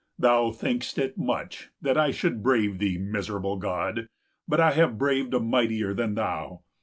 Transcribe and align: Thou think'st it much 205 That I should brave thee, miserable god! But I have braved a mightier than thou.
Thou 0.17 0.49
think'st 0.49 0.97
it 0.97 1.15
much 1.15 1.69
205 1.83 1.83
That 1.83 1.95
I 1.95 2.09
should 2.09 2.41
brave 2.41 2.79
thee, 2.79 2.97
miserable 2.97 3.57
god! 3.57 4.07
But 4.47 4.59
I 4.59 4.71
have 4.71 4.97
braved 4.97 5.35
a 5.35 5.39
mightier 5.39 5.93
than 5.93 6.15
thou. 6.15 6.63